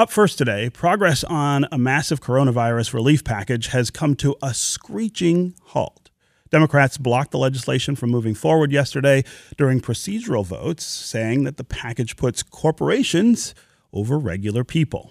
[0.00, 5.56] Up first today, progress on a massive coronavirus relief package has come to a screeching
[5.64, 6.10] halt.
[6.50, 9.24] Democrats blocked the legislation from moving forward yesterday
[9.56, 13.56] during procedural votes, saying that the package puts corporations
[13.92, 15.10] over regular people.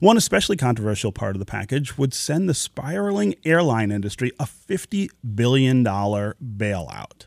[0.00, 5.10] One especially controversial part of the package would send the spiraling airline industry a $50
[5.34, 7.26] billion bailout.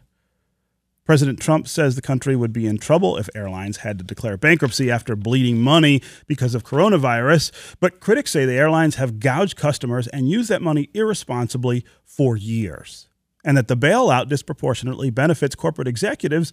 [1.08, 4.92] President Trump says the country would be in trouble if airlines had to declare bankruptcy
[4.92, 7.50] after bleeding money because of coronavirus.
[7.80, 13.08] But critics say the airlines have gouged customers and used that money irresponsibly for years,
[13.46, 16.52] and that the bailout disproportionately benefits corporate executives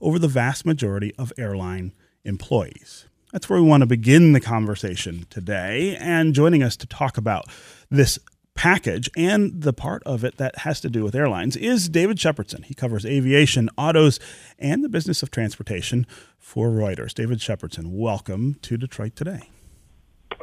[0.00, 1.92] over the vast majority of airline
[2.24, 3.08] employees.
[3.32, 5.96] That's where we want to begin the conversation today.
[5.98, 7.46] And joining us to talk about
[7.90, 8.20] this
[8.56, 12.64] package and the part of it that has to do with airlines is David Shepardson.
[12.64, 14.18] He covers aviation, autos,
[14.58, 16.06] and the business of transportation
[16.38, 17.14] for Reuters.
[17.14, 19.50] David Shepardson, welcome to Detroit Today.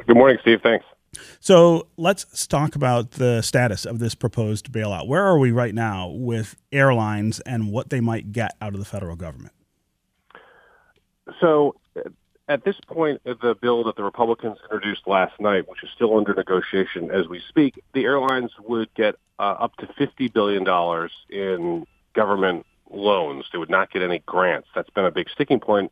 [0.06, 0.60] Good morning, Steve.
[0.62, 0.86] Thanks.
[1.40, 5.06] So let's talk about the status of this proposed bailout.
[5.06, 8.84] Where are we right now with airlines and what they might get out of the
[8.84, 9.52] federal government?
[11.40, 11.76] So
[12.48, 16.34] at this point the bill that the Republicans introduced last night, which is still under
[16.34, 20.64] negotiation as we speak, the airlines would get uh, up to $50 billion
[21.30, 23.44] in government loans.
[23.52, 24.68] They would not get any grants.
[24.74, 25.90] That's been a big sticking point.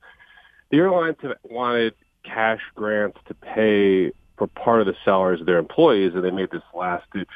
[0.70, 6.12] The airlines wanted cash grants to pay for part of the salaries of their employees,
[6.14, 7.28] and they made this last-ditch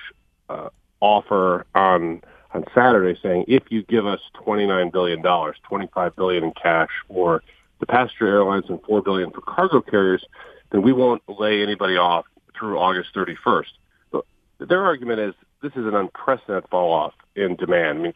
[0.48, 0.68] uh,
[1.00, 2.22] offer on
[2.54, 7.42] on Saturday saying, if you give us $29 billion, 25 billion in cash, or
[7.80, 10.24] the passenger airlines and four billion for cargo carriers,
[10.70, 12.24] then we won't lay anybody off
[12.58, 13.64] through August 31st.
[14.10, 14.24] But
[14.58, 17.98] their argument is this is an unprecedented fall off in demand.
[17.98, 18.14] I mean,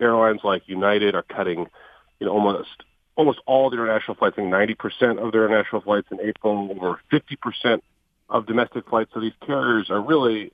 [0.00, 1.66] airlines like United are cutting,
[2.20, 2.68] you know, almost
[3.16, 4.34] almost all the international flights.
[4.38, 7.80] I think 90% of their international flights in April, over 50%
[8.28, 9.10] of domestic flights.
[9.14, 10.52] So these carriers are really,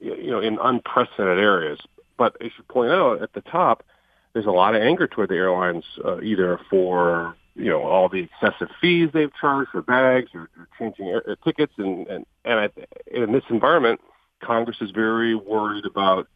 [0.00, 1.78] you know, in unprecedented areas.
[2.16, 3.84] But as you point out at the top,
[4.32, 8.26] there's a lot of anger toward the airlines, uh, either for you know all the
[8.28, 12.60] excessive fees they've charged for bags or, or changing air, uh, tickets and and and
[12.60, 12.68] I,
[13.06, 14.00] in this environment
[14.42, 16.26] congress is very worried about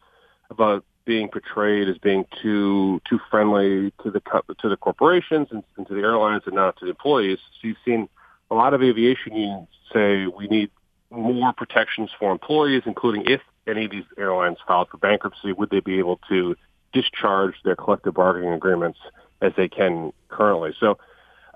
[0.49, 4.21] about being portrayed as being too too friendly to the
[4.59, 7.77] to the corporations and, and to the airlines and not to the employees so you've
[7.83, 8.07] seen
[8.51, 10.69] a lot of aviation unions say we need
[11.09, 15.79] more protections for employees including if any of these airlines filed for bankruptcy would they
[15.79, 16.55] be able to
[16.93, 18.99] discharge their collective bargaining agreements
[19.41, 20.73] as they can currently.
[20.79, 20.97] So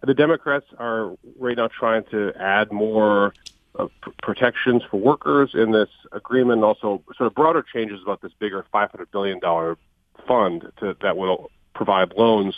[0.04, 3.34] the Democrats are right now trying to add more
[3.78, 8.22] uh, p- protections for workers in this agreement, and also sort of broader changes about
[8.22, 9.40] this bigger $500 billion
[10.28, 12.56] fund to, that will provide loans,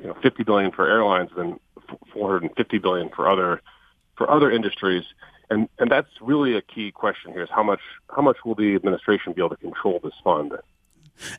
[0.00, 1.58] you know, 50 billion for airlines and
[2.12, 3.60] 450 billion for other
[4.16, 5.04] for other industries.
[5.50, 7.80] And and that's really a key question here: is how much
[8.14, 10.52] how much will the administration be able to control this fund?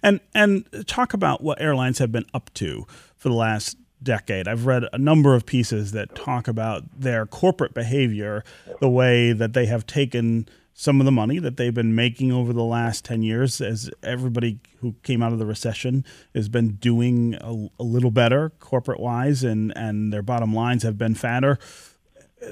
[0.01, 4.47] And and talk about what airlines have been up to for the last decade.
[4.47, 8.43] I've read a number of pieces that talk about their corporate behavior,
[8.79, 12.53] the way that they have taken some of the money that they've been making over
[12.53, 17.35] the last 10 years as everybody who came out of the recession has been doing
[17.41, 21.59] a, a little better corporate wise and and their bottom lines have been fatter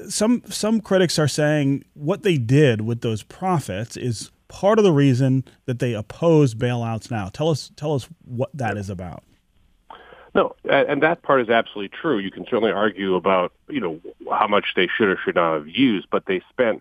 [0.08, 4.92] some some critics are saying what they did with those profits is part of the
[4.92, 7.28] reason that they oppose bailouts now.
[7.28, 9.22] Tell us tell us what that is about.
[10.38, 12.18] No, and that part is absolutely true.
[12.18, 14.00] You can certainly argue about you know
[14.30, 16.80] how much they should or should not have used, but they spent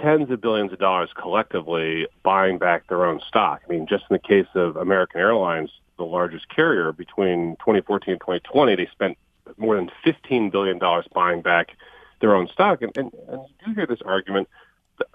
[0.00, 3.62] tens of billions of dollars collectively buying back their own stock.
[3.66, 8.20] I mean, just in the case of American Airlines, the largest carrier, between 2014 and
[8.20, 9.18] 2020, they spent
[9.56, 11.72] more than 15 billion dollars buying back
[12.20, 12.82] their own stock.
[12.82, 14.48] And, and, and you do hear this argument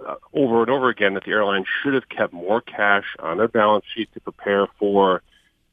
[0.05, 3.47] uh, over and over again that the airline should have kept more cash on their
[3.47, 5.21] balance sheet to prepare for,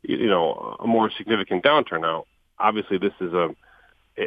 [0.03, 2.03] you know, a more significant downturn.
[2.03, 2.25] Now,
[2.59, 3.55] obviously, this is a,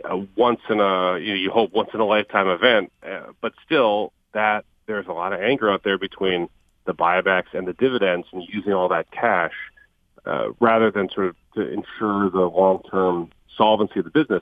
[0.06, 3.54] a once in a you, know, you hope once in a lifetime event, uh, but
[3.66, 6.50] still, that there's a lot of anger out there between
[6.86, 9.54] the buybacks and the dividends and using all that cash
[10.26, 14.42] uh, rather than sort of to ensure the long term solvency of the business.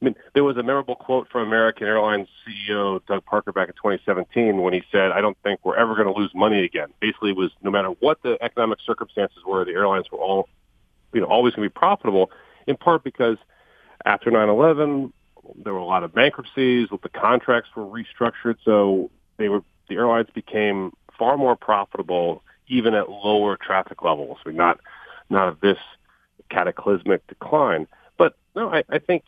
[0.00, 3.74] I mean, there was a memorable quote from American Airlines CEO Doug Parker back in
[3.74, 7.30] 2017 when he said, "I don't think we're ever going to lose money again." Basically,
[7.30, 10.48] it was no matter what the economic circumstances were, the airlines were all,
[11.16, 12.30] you know, always going to be profitable.
[12.66, 13.38] In part because
[14.04, 15.12] after 9/11,
[15.56, 16.88] there were a lot of bankruptcies.
[16.90, 23.08] The contracts were restructured, so they were the airlines became far more profitable even at
[23.08, 24.38] lower traffic levels.
[24.44, 24.80] I mean, not
[25.30, 25.78] not of this
[26.50, 27.86] cataclysmic decline.
[28.18, 29.24] But no, I, I think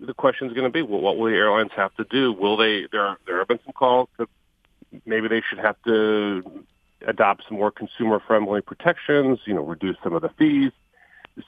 [0.00, 2.32] the question is going to be, well, what will the airlines have to do?
[2.32, 2.86] Will they?
[2.92, 4.28] There there have been some calls that
[5.04, 6.42] maybe they should have to
[7.06, 9.40] adopt some more consumer-friendly protections.
[9.44, 10.72] You know, reduce some of the fees.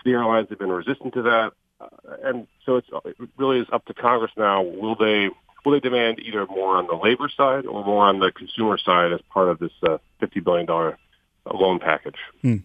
[0.04, 1.88] The airlines have been resistant to that, uh,
[2.22, 4.62] and so it's it really is up to Congress now.
[4.62, 5.30] Will they
[5.64, 9.12] will they demand either more on the labor side or more on the consumer side
[9.12, 10.98] as part of this uh, fifty billion dollar
[11.52, 12.18] loan package?
[12.42, 12.58] Hmm.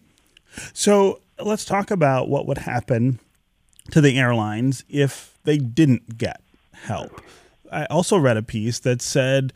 [0.72, 3.18] So let's talk about what would happen
[3.90, 6.40] to the airlines if they didn't get
[6.72, 7.20] help.
[7.70, 9.52] I also read a piece that said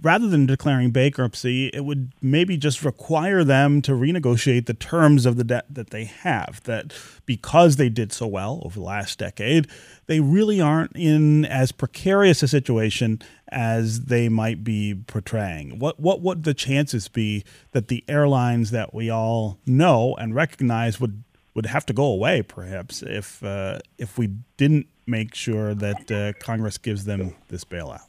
[0.00, 5.36] rather than declaring bankruptcy, it would maybe just require them to renegotiate the terms of
[5.36, 6.60] the debt that they have.
[6.64, 6.92] That
[7.26, 9.66] because they did so well over the last decade,
[10.06, 15.78] they really aren't in as precarious a situation as they might be portraying.
[15.78, 21.00] What what would the chances be that the airlines that we all know and recognize
[21.00, 21.22] would
[21.54, 26.32] would have to go away, perhaps, if uh, if we didn't make sure that uh,
[26.38, 28.07] Congress gives them this bailout?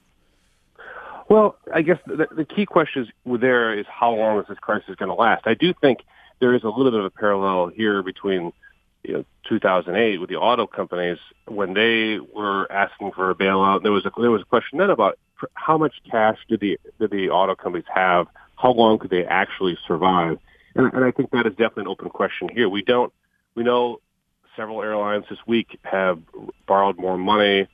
[1.29, 5.09] Well, I guess the, the key question there is how long is this crisis going
[5.09, 5.45] to last?
[5.45, 5.99] I do think
[6.39, 8.51] there is a little bit of a parallel here between
[9.03, 13.83] you know, 2008 with the auto companies when they were asking for a bailout.
[13.83, 15.19] There was a there was a question then about
[15.53, 18.27] how much cash did the did the auto companies have?
[18.55, 20.39] How long could they actually survive?
[20.75, 22.67] And, and I think that is definitely an open question here.
[22.67, 23.13] We don't
[23.55, 24.01] we know
[24.55, 26.19] several airlines this week have
[26.67, 27.67] borrowed more money,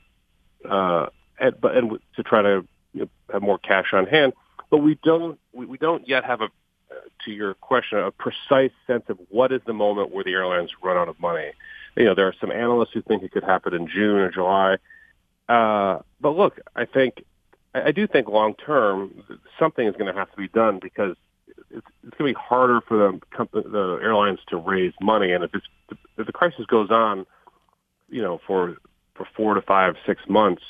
[0.69, 1.07] uh,
[1.39, 4.33] and, but and to try to you know, have more cash on hand.
[4.71, 6.47] But we don't we, we don't yet have a
[7.25, 10.97] to your question a precise sense of what is the moment where the airlines run
[10.97, 11.51] out of money.
[11.97, 14.77] You know, there are some analysts who think it could happen in June or July.
[15.47, 17.23] Uh, but look, I think
[17.73, 19.23] I, I do think long term
[19.59, 21.15] something is going to have to be done because
[21.69, 25.43] it's, it's going to be harder for the company, the airlines to raise money, and
[25.43, 25.67] if it's
[26.17, 27.25] if the crisis goes on,
[28.09, 28.77] you know, for
[29.15, 30.63] for four to five, six months,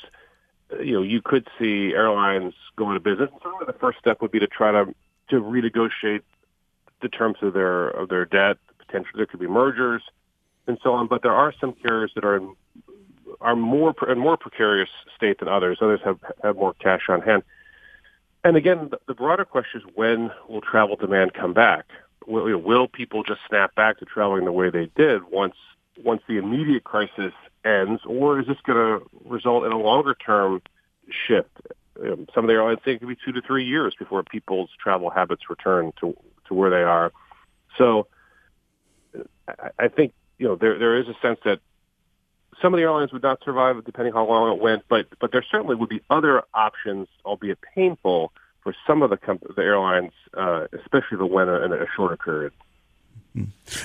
[0.82, 3.30] you know, you could see airlines go into business.
[3.42, 4.94] Certainly, the first step would be to try to
[5.30, 6.22] to renegotiate
[7.02, 8.58] the terms of their of their debt.
[8.78, 10.02] Potentially, there could be mergers
[10.66, 11.06] and so on.
[11.06, 12.54] But there are some carriers that are in,
[13.40, 15.78] are more in more precarious state than others.
[15.80, 17.42] Others have have more cash on hand.
[18.44, 21.86] And again, the broader question is when will travel demand come back?
[22.26, 25.56] Will, will people just snap back to traveling the way they did once
[26.02, 27.32] once the immediate crisis
[27.66, 30.62] ends, or is this going to result in a longer term
[31.26, 31.50] shift?
[32.00, 34.70] Um, some of the airlines think it could be two to three years before people's
[34.82, 36.16] travel habits return to
[36.48, 37.12] to where they are.
[37.76, 38.06] So,
[39.48, 41.60] I, I think you know there there is a sense that
[42.62, 45.44] some of the airlines would not survive depending how long it went, but but there
[45.50, 50.66] certainly would be other options, albeit painful, for some of the comp- the airlines, uh,
[50.72, 52.52] especially the winter in a shorter period.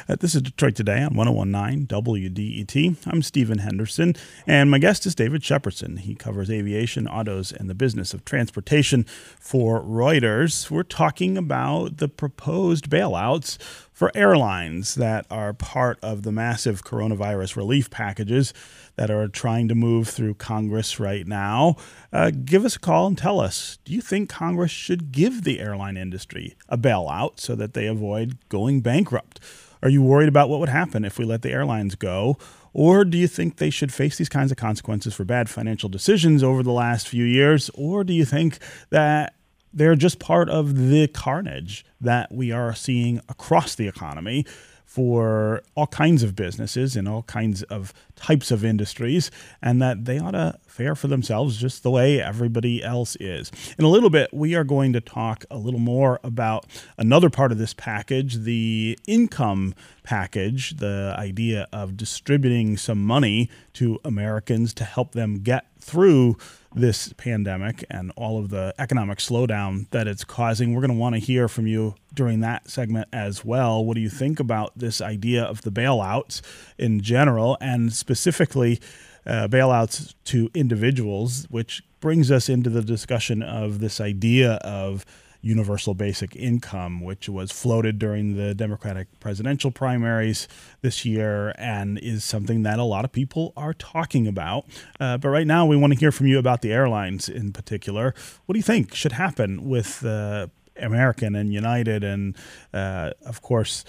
[0.07, 3.07] Uh, this is Detroit Today on 1019 WDET.
[3.07, 4.15] I'm Stephen Henderson,
[4.47, 5.99] and my guest is David Shepardson.
[5.99, 9.03] He covers aviation, autos, and the business of transportation
[9.39, 10.69] for Reuters.
[10.69, 13.61] We're talking about the proposed bailouts
[14.01, 18.53] for airlines that are part of the massive coronavirus relief packages
[19.01, 21.75] that are trying to move through Congress right now.
[22.13, 25.59] Uh, give us a call and tell us do you think Congress should give the
[25.59, 29.39] airline industry a bailout so that they avoid going bankrupt?
[29.81, 32.37] Are you worried about what would happen if we let the airlines go?
[32.73, 36.43] Or do you think they should face these kinds of consequences for bad financial decisions
[36.43, 37.71] over the last few years?
[37.73, 38.59] Or do you think
[38.91, 39.33] that
[39.73, 44.45] they're just part of the carnage that we are seeing across the economy
[44.91, 49.31] for all kinds of businesses and all kinds of types of industries,
[49.61, 53.53] and that they ought to fare for themselves just the way everybody else is.
[53.79, 56.65] In a little bit, we are going to talk a little more about
[56.97, 63.97] another part of this package the income package, the idea of distributing some money to
[64.03, 66.37] Americans to help them get through
[66.73, 70.73] this pandemic and all of the economic slowdown that it's causing.
[70.73, 73.83] We're going to want to hear from you during that segment as well.
[73.83, 76.41] What do you think about this idea of the bailouts
[76.77, 78.79] in general and specifically
[79.25, 85.05] uh, bailouts to individuals, which brings us into the discussion of this idea of
[85.41, 90.47] universal basic income, which was floated during the Democratic presidential primaries
[90.81, 94.65] this year and is something that a lot of people are talking about.
[94.99, 98.13] Uh, but right now, we want to hear from you about the airlines in particular.
[98.45, 102.35] What do you think should happen with uh, American and United and,
[102.73, 103.83] uh, of course,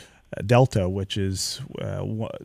[0.46, 2.02] Delta, which is uh,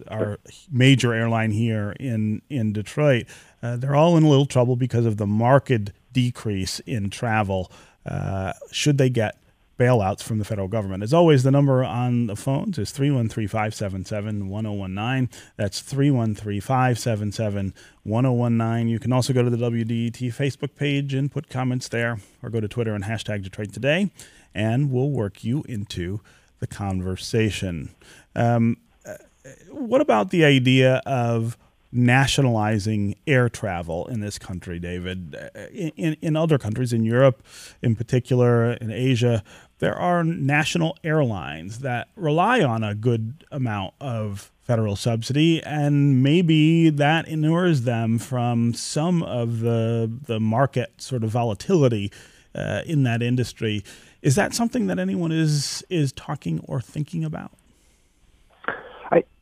[0.10, 3.28] our major airline here in in Detroit,
[3.64, 7.72] uh, they're all in a little trouble because of the market decrease in travel
[8.04, 9.38] uh, should they get
[9.78, 11.04] bailouts from the federal government.
[11.04, 15.30] As always, the number on the phones is 313 577 1019.
[15.56, 18.88] That's 313 577 1019.
[18.88, 22.60] You can also go to the WDET Facebook page and put comments there, or go
[22.60, 24.10] to Twitter and hashtag Detroit Today,
[24.56, 26.22] and we'll work you into
[26.58, 27.94] the conversation.
[28.36, 29.14] Um, uh,
[29.70, 31.56] what about the idea of
[31.92, 35.36] nationalizing air travel in this country, David?
[35.36, 37.44] Uh, in, in other countries, in Europe
[37.82, 39.44] in particular, in Asia,
[39.80, 46.90] there are national airlines that rely on a good amount of federal subsidy, and maybe
[46.90, 52.12] that inures them from some of the the market sort of volatility
[52.54, 53.84] uh, in that industry.
[54.22, 57.52] Is that something that anyone is is talking or thinking about?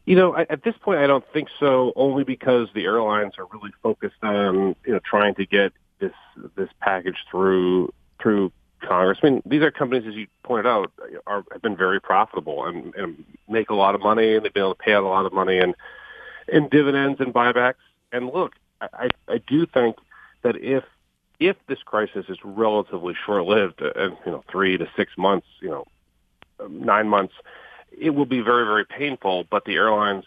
[0.06, 1.92] You know, at this point, I don't think so.
[1.96, 6.14] Only because the airlines are really focused on you know trying to get this
[6.56, 9.18] this package through through Congress.
[9.24, 10.92] I mean, these are companies, as you pointed out,
[11.26, 14.64] are have been very profitable and, and make a lot of money, and they've been
[14.64, 15.74] able to pay out a lot of money in
[16.48, 17.76] in dividends and buybacks.
[18.12, 19.98] And look, I, I do think
[20.44, 20.84] that if
[21.40, 25.70] if this crisis is relatively short-lived, and uh, you know, three to six months, you
[25.70, 25.86] know,
[26.70, 27.34] nine months,
[28.00, 29.46] it will be very, very painful.
[29.50, 30.26] But the airlines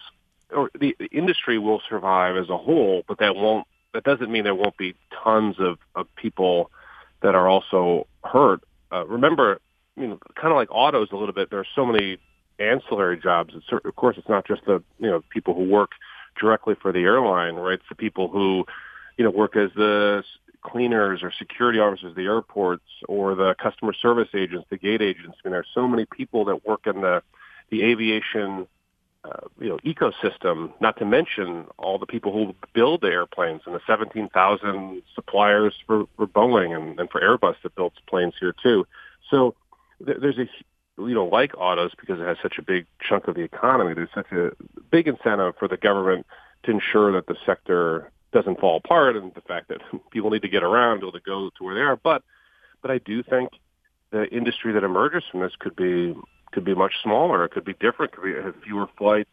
[0.51, 3.03] or the, the industry will survive as a whole.
[3.07, 3.67] But that won't.
[3.95, 4.95] That doesn't mean there won't be
[5.25, 6.71] tons of, of people
[7.23, 8.61] that are also hurt.
[8.93, 9.61] Uh, remember,
[9.97, 11.51] you know, kind of like autos a little bit.
[11.51, 12.19] There are so many
[12.59, 13.55] ancillary jobs.
[13.57, 15.91] It's, of course, it's not just the you know people who work
[16.39, 17.75] directly for the airline, right?
[17.75, 18.65] It's the people who
[19.17, 20.23] you know work as the
[20.63, 25.37] cleaners or security officers the airports or the customer service agents, the gate agents.
[25.45, 27.23] I mean, there are so many people that work in the
[27.71, 28.67] the aviation
[29.25, 30.73] uh, you know ecosystem.
[30.81, 36.07] Not to mention all the people who build the airplanes and the 17,000 suppliers for,
[36.17, 38.87] for Boeing and, and for Airbus that builds planes here too.
[39.31, 39.55] So
[40.05, 40.49] th- there's a
[40.99, 43.95] you know like autos because it has such a big chunk of the economy.
[43.95, 44.53] There's such a
[44.91, 46.27] big incentive for the government
[46.65, 50.49] to ensure that the sector doesn't fall apart and the fact that people need to
[50.49, 51.97] get around, able to go to where they are.
[51.97, 52.23] But
[52.83, 53.51] but I do think
[54.11, 56.15] the industry that emerges from this could be
[56.59, 57.45] could be much smaller.
[57.45, 58.11] It could be different.
[58.11, 59.31] Could be have fewer flights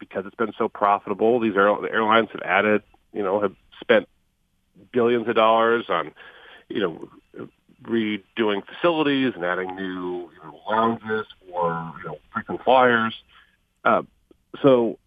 [0.00, 1.38] because it's been so profitable.
[1.38, 4.08] These air, the airlines have added, you know, have spent
[4.92, 6.10] billions of dollars on,
[6.68, 7.48] you know,
[7.84, 13.14] redoing facilities and adding new you know, lounges for you know frequent flyers.
[13.84, 14.02] Uh,
[14.60, 14.98] so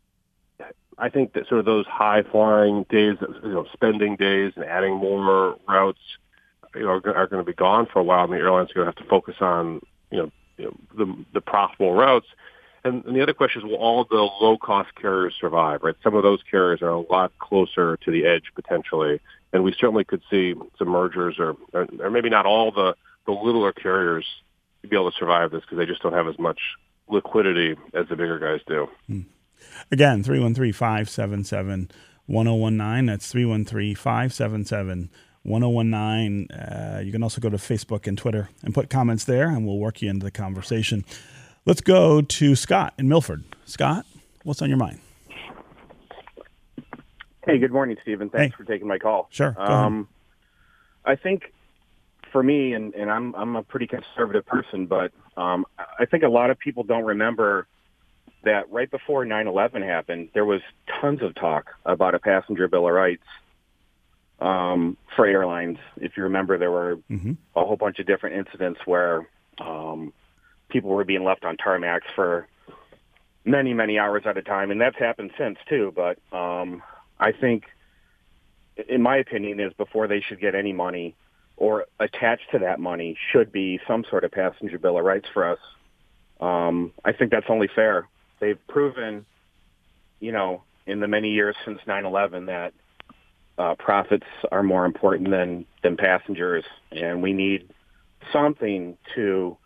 [0.97, 4.95] I think that sort of those high flying days, you know, spending days and adding
[4.95, 5.99] more routes,
[6.75, 8.75] you know, are, are going to be gone for a while, and the airlines are
[8.75, 9.81] going to have to focus on,
[10.11, 12.27] you know the the profitable routes.
[12.83, 15.83] And, and the other question is, will all the low cost carriers survive?
[15.83, 19.19] Right, some of those carriers are a lot closer to the edge potentially,
[19.51, 22.95] and we certainly could see some mergers, or or, or maybe not all the
[23.25, 24.25] the littler carriers
[24.87, 26.59] be able to survive this because they just don't have as much
[27.09, 28.87] liquidity as the bigger guys do.
[29.07, 29.21] Hmm.
[29.91, 31.91] Again, 313 577
[32.27, 33.05] 1019.
[33.05, 35.09] That's 313 577
[35.47, 36.51] 1019.
[36.51, 39.79] Uh, you can also go to Facebook and Twitter and put comments there, and we'll
[39.79, 41.05] work you into the conversation.
[41.65, 43.43] Let's go to Scott in Milford.
[43.65, 44.05] Scott,
[44.43, 44.99] what's on your mind?
[47.45, 48.29] Hey, good morning, Stephen.
[48.29, 48.63] Thanks hey.
[48.63, 49.27] for taking my call.
[49.31, 49.55] Sure.
[49.57, 50.09] Um,
[51.05, 51.53] I think
[52.31, 55.65] for me, and, and I'm I'm a pretty conservative person, but um,
[55.99, 57.67] I think a lot of people don't remember
[58.43, 60.61] that right before 9/11 happened, there was
[61.01, 63.23] tons of talk about a passenger bill of rights
[64.39, 65.77] um, for airlines.
[65.97, 67.33] If you remember, there were mm-hmm.
[67.55, 69.27] a whole bunch of different incidents where
[69.59, 70.13] um,
[70.69, 72.47] people were being left on tarmacs for
[73.45, 75.93] many, many hours at a time, and that's happened since too.
[75.95, 76.83] But um,
[77.19, 77.63] I think,
[78.87, 81.15] in my opinion, is before they should get any money
[81.55, 85.49] or attached to that money should be some sort of passenger bill of rights for
[85.49, 85.59] us.
[86.39, 88.07] Um, I think that's only fair.
[88.39, 89.25] They've proven,
[90.19, 92.73] you know, in the many years since 9/11 that
[93.57, 97.69] uh, profits are more important than than passengers, and we need
[98.31, 99.57] something to,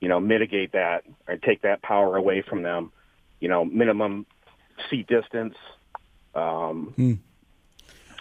[0.00, 2.92] you know, mitigate that or take that power away from them.
[3.40, 4.26] You know, minimum
[4.88, 5.54] seat distance,
[6.34, 7.14] um, hmm.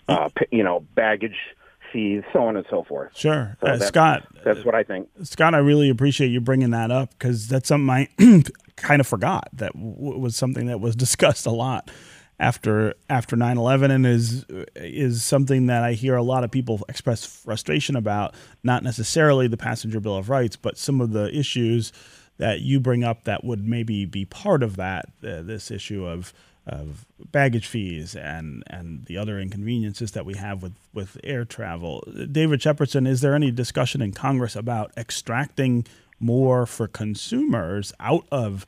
[0.07, 1.38] uh, you know, baggage
[1.91, 3.12] fees, so on and so forth.
[3.15, 4.27] Sure, so uh, that's, Scott.
[4.43, 5.09] That's what I think.
[5.24, 8.07] Scott, I really appreciate you bringing that up because that's something I
[8.77, 11.91] kind of forgot that w- was something that was discussed a lot
[12.39, 17.25] after after 9/11 and is is something that I hear a lot of people express
[17.25, 21.91] frustration about not necessarily the passenger bill of rights but some of the issues
[22.38, 26.34] that you bring up that would maybe be part of that uh, this issue of
[26.65, 32.03] of baggage fees and and the other inconveniences that we have with with air travel.
[32.31, 35.86] David Shepardson is there any discussion in Congress about extracting
[36.19, 38.65] more for consumers out of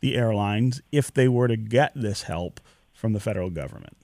[0.00, 2.60] the airlines if they were to get this help
[3.00, 3.96] from the federal government?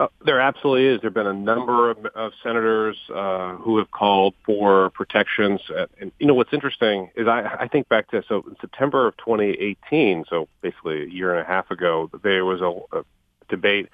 [0.00, 1.00] Uh, there absolutely is.
[1.00, 5.60] There have been a number of, of senators uh, who have called for protections.
[5.70, 9.06] Uh, and you know what's interesting is I, I think back to so in September
[9.06, 13.04] of 2018, so basically a year and a half ago, there was a, a
[13.48, 13.88] debate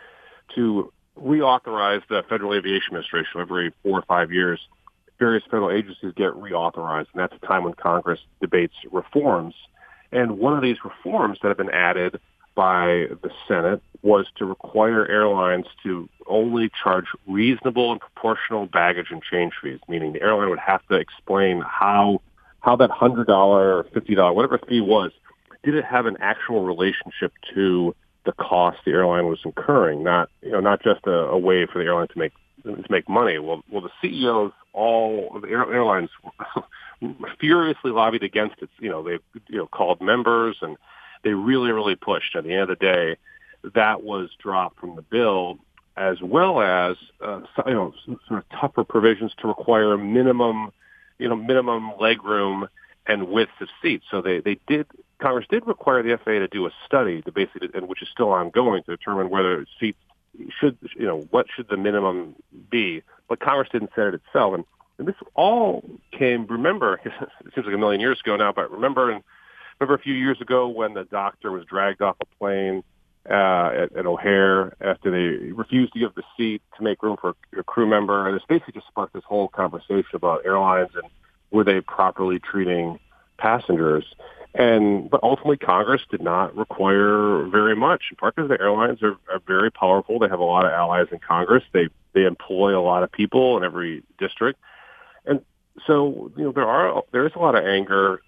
[0.54, 4.60] to reauthorize the Federal Aviation Administration every four or five years.
[5.18, 9.54] Various federal agencies get reauthorized, and that's a time when Congress debates reforms.
[10.10, 12.20] And one of these reforms that have been added
[12.54, 19.22] by the Senate was to require airlines to only charge reasonable and proportional baggage and
[19.22, 22.20] change fees, meaning the airline would have to explain how
[22.60, 25.12] how that hundred dollar or fifty dollar whatever fee was,
[25.62, 27.94] did it have an actual relationship to
[28.24, 31.78] the cost the airline was incurring, not you know not just a, a way for
[31.78, 32.32] the airline to make
[32.62, 33.38] to make money.
[33.38, 36.10] Well, well, the CEOs all of the airlines
[37.40, 38.70] furiously lobbied against it.
[38.78, 39.18] You know, they
[39.48, 40.76] you know called members and
[41.24, 42.36] they really really pushed.
[42.36, 43.16] At the end of the day,
[43.74, 45.58] that was dropped from the bill,
[45.96, 50.70] as well as uh, you know sort of tougher provisions to require minimum
[51.18, 52.68] you know minimum leg room
[53.06, 54.04] and width of seats.
[54.10, 54.86] So they they did
[55.18, 58.30] Congress did require the FAA to do a study to basically, and which is still
[58.30, 59.98] ongoing, to determine whether seats
[60.58, 62.34] should, you know, what should the minimum
[62.70, 63.02] be.
[63.28, 64.64] But Congress didn't set it itself, and,
[64.98, 66.46] and this all came.
[66.46, 67.12] Remember, it
[67.54, 69.20] seems like a million years ago now, but remember,
[69.78, 72.82] remember a few years ago when the doctor was dragged off a plane
[73.28, 77.34] uh, at, at O'Hare after they refused to give the seat to make room for
[77.56, 81.04] a crew member, and it's basically just sparked this whole conversation about airlines and
[81.50, 82.98] were they properly treating
[83.38, 84.04] passengers.
[84.54, 88.04] And but ultimately, Congress did not require very much.
[88.10, 90.18] In part because the airlines are, are very powerful.
[90.20, 91.64] They have a lot of allies in Congress.
[91.72, 94.60] They they employ a lot of people in every district,
[95.26, 95.40] and
[95.86, 98.20] so you know there are there is a lot of anger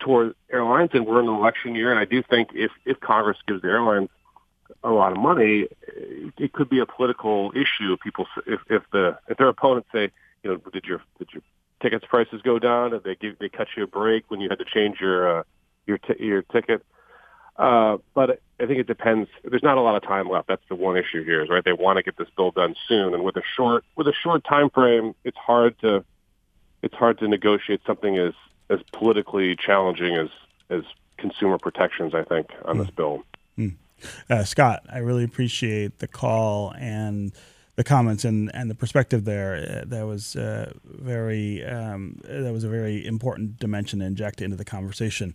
[0.00, 0.90] toward airlines.
[0.92, 3.68] And we're in an election year, and I do think if if Congress gives the
[3.68, 4.08] airlines
[4.82, 5.68] a lot of money,
[6.38, 7.96] it could be a political issue.
[8.02, 10.10] People if if the if their opponents say,
[10.42, 11.42] you know, did your did your
[11.80, 12.90] tickets prices go down?
[12.90, 15.42] Did they give they cut you a break when you had to change your uh,
[15.86, 16.84] your t- your ticket.
[17.56, 19.28] Uh, but I think it depends.
[19.44, 20.48] There's not a lot of time left.
[20.48, 21.62] That's the one issue here, is right?
[21.62, 24.44] They want to get this bill done soon, and with a short with a short
[24.44, 26.04] time frame, it's hard to
[26.82, 28.32] it's hard to negotiate something as
[28.70, 30.28] as politically challenging as
[30.70, 30.84] as
[31.18, 32.14] consumer protections.
[32.14, 32.84] I think on mm.
[32.84, 33.22] this bill.
[33.58, 33.74] Mm.
[34.30, 37.32] Uh, Scott, I really appreciate the call and
[37.76, 39.54] the comments and, and the perspective there.
[39.56, 44.56] Uh, that was uh, very um, that was a very important dimension to inject into
[44.56, 45.34] the conversation.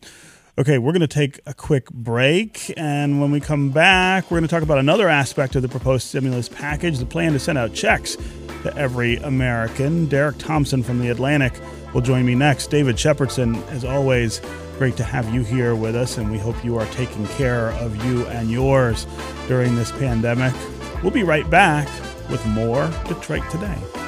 [0.57, 2.73] Okay, we're going to take a quick break.
[2.77, 6.07] And when we come back, we're going to talk about another aspect of the proposed
[6.07, 8.15] stimulus package the plan to send out checks
[8.63, 10.05] to every American.
[10.05, 11.53] Derek Thompson from The Atlantic
[11.95, 12.67] will join me next.
[12.67, 14.41] David Shepardson, as always,
[14.77, 16.17] great to have you here with us.
[16.17, 19.07] And we hope you are taking care of you and yours
[19.47, 20.53] during this pandemic.
[21.01, 21.87] We'll be right back
[22.29, 24.04] with more Detroit Today.